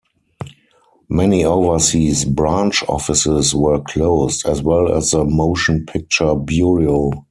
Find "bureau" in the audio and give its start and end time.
6.33-7.11